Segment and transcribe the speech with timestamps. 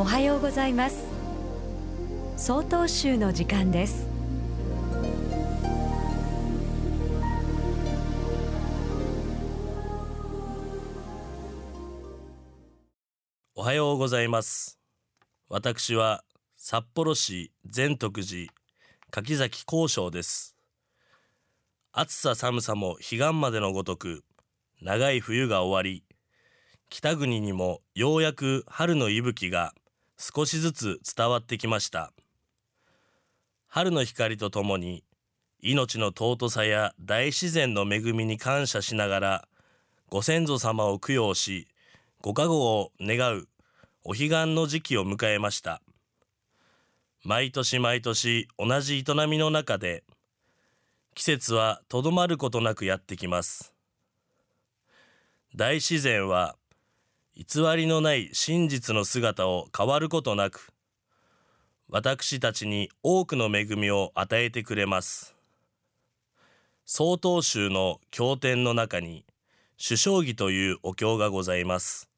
[0.00, 1.04] おはようございます。
[2.38, 4.08] 総統集の時間です。
[13.54, 14.78] おはようございます。
[15.50, 16.24] 私は
[16.56, 18.50] 札幌市善徳寺
[19.10, 20.56] 柿崎交渉です。
[21.92, 24.24] 暑さ寒さも彼岸までのごとく
[24.80, 26.04] 長い冬が終わり
[26.88, 29.74] 北国にもようやく春の息吹が
[30.22, 32.12] 少しずつ伝わってきました。
[33.68, 35.02] 春の光とともに
[35.60, 39.48] 命の尊さや大自然の恵みに感謝しながら
[40.10, 41.68] ご先祖様を供養し
[42.20, 43.48] ご加護を願う
[44.04, 45.80] お彼岸の時期を迎えました。
[47.24, 50.04] 毎年毎年同じ営みの中で
[51.14, 53.72] 季節はとどまることなくやってきます。
[55.56, 56.56] 大自然は
[57.34, 60.72] 偽りのない真実の姿を変わることなく
[61.88, 65.34] 私たちに多くの恵みを与えてくれます。
[66.84, 69.24] 曹洞宗の経典の中に
[69.76, 72.08] 主将棋というお経がございます。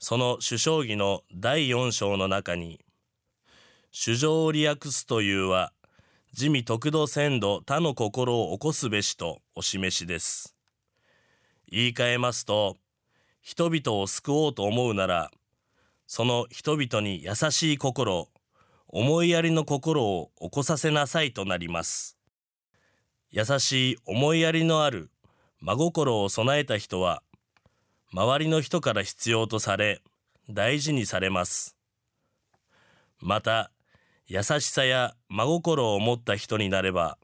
[0.00, 2.80] その主将棋の第四章の中に
[3.90, 5.72] 主情を利益すというは
[6.32, 10.56] 地味得度鮮度他の心を起こすべしとお示しです。
[11.70, 12.76] 言い換えますと
[13.40, 15.30] 人々を救おうと思うなら
[16.06, 18.28] その人々に優しい心
[18.88, 22.16] 思いやりの心を起こさせなさいとなります。
[23.30, 25.10] 優しい思いやりのある
[25.60, 27.22] 真心を備えた人は
[28.14, 30.00] 周りの人から必要とされ
[30.48, 31.76] 大事にされます。
[33.20, 33.70] また
[34.26, 37.18] 優しさや真心を持った人になれば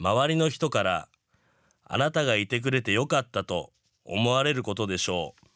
[0.00, 1.08] 周りの人から
[1.84, 3.72] あなたがいてくれてよかったと
[4.04, 5.47] 思われることでしょう。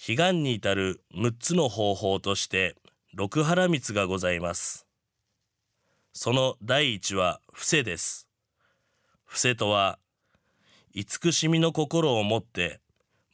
[0.00, 2.76] 彼岸に至る6つの方法として
[3.14, 4.86] 六原蜜がございます。
[6.12, 8.28] その第一は伏せです。
[9.24, 9.98] 伏せとは
[10.94, 12.80] 慈しみの心を持って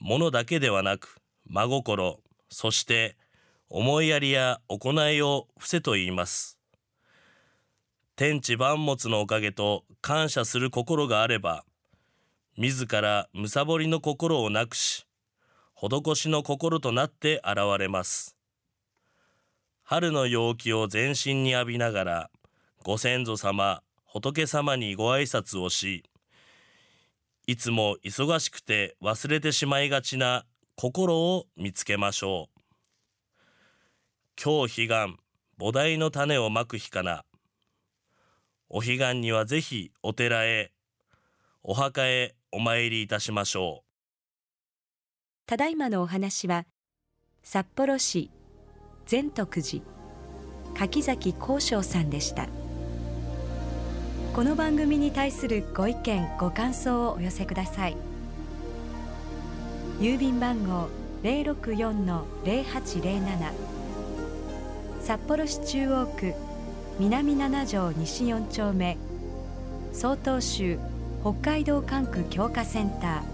[0.01, 3.19] 物だけではなく真心そして
[3.69, 6.59] 思いやりや行いを伏せと言います。
[8.17, 11.63] 天地万物のおかげと感謝する心があれば
[12.57, 15.04] 自ら貪りの心をなくし
[15.89, 18.37] 施しの心となって現れます。
[19.83, 22.31] 春の陽気を全身に浴びながら
[22.83, 26.05] ご先祖様仏様にご挨拶をし
[27.47, 30.47] いつも忙しくて忘れてしまいがちな
[30.77, 32.61] 心を見つけましょう。
[34.43, 35.19] 今日彼岸
[35.59, 37.25] 菩提の種をまく日かな。
[38.71, 40.73] お彼岸にはぜひお寺へ
[41.63, 43.84] お墓へお参りいたしましょう。
[45.47, 46.65] ただいまのお話は
[47.43, 48.31] 札幌市
[49.05, 49.83] 善徳寺
[50.75, 52.49] 柿崎幸章さんでした。
[54.35, 57.97] この番組に対するご意見ご感想をお寄せください。
[60.01, 60.89] 郵便番号
[61.23, 63.53] 064-0807
[65.03, 66.33] 札幌市中央区
[66.99, 68.97] 南七条西4丁目
[69.93, 70.79] 曹洞州
[71.21, 73.34] 北海道管区強化センター。